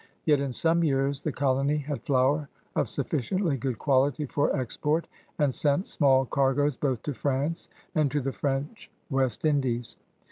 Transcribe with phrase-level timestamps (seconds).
[0.25, 5.53] Yet in some years the colony had flour of sufficiently good quality for export, and
[5.53, 9.97] sent small cargoes both to France and to the French West Indies.